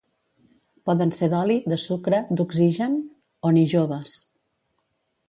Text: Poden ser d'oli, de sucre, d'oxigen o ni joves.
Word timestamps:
Poden 0.89 1.11
ser 1.17 1.27
d'oli, 1.33 1.57
de 1.73 1.77
sucre, 1.81 2.21
d'oxigen 2.39 2.97
o 3.49 3.53
ni 3.59 3.67
joves. 3.75 4.17